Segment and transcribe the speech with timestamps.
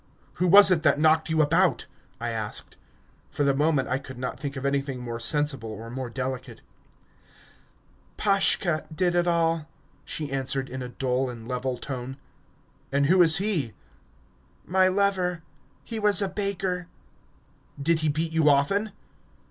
[0.41, 1.85] "Who was it that knocked you about?"
[2.19, 2.75] I asked.
[3.29, 6.63] For the moment I could not think of anything more sensible or more delicate.
[8.17, 9.67] "Pashka did it all,"
[10.03, 12.17] she answered in a dull and level tone.
[12.91, 13.73] "And who is he?"
[14.65, 15.43] "My lover...
[15.83, 16.87] He was a baker."
[17.79, 18.93] "Did he beat you often?"